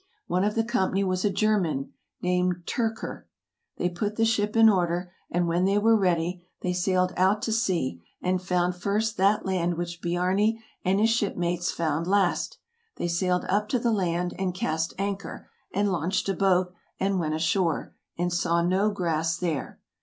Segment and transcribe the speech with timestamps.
[0.25, 1.93] One of the company was a German,
[2.23, 3.25] named Tyrker.
[3.77, 7.51] They put the ship in order; and, when they were ready, they sailed out to
[7.51, 12.57] sea, and found first that land which Biarni and his shipmates found last.
[12.95, 17.35] They sailed up to the land, and cast anchor, and launched a boat, and went
[17.35, 19.79] ashore, and saw no grass there.